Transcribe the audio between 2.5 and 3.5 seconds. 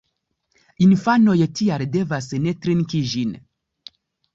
trinki ĝin.